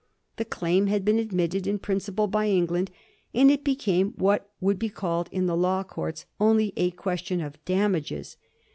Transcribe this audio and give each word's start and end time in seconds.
The 0.37 0.45
claim 0.45 0.87
had 0.87 1.05
been 1.05 1.19
admitted 1.19 1.67
in 1.67 1.77
principle 1.77 2.25
by 2.25 2.47
England, 2.49 2.89
and 3.35 3.51
it 3.51 3.63
became 3.63 4.13
what 4.13 4.49
would 4.59 4.79
be 4.79 4.89
called 4.89 5.29
in 5.31 5.45
the 5.45 5.55
law 5.55 5.83
courts 5.83 6.25
only 6.39 6.73
a 6.75 6.89
question 6.89 7.39
of 7.39 7.63
daniages. 7.65 8.35